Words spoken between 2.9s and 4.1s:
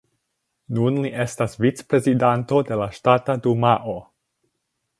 Ŝtata Dumao.